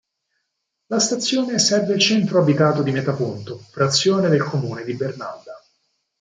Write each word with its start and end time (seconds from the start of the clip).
La 0.87 0.97
stazione 0.97 1.59
serve 1.59 1.93
il 1.93 1.99
centro 1.99 2.41
abitato 2.41 2.81
di 2.81 2.89
Metaponto, 2.89 3.59
frazione 3.69 4.29
del 4.29 4.41
comune 4.41 4.83
di 4.83 4.95
Bernalda. 4.95 5.61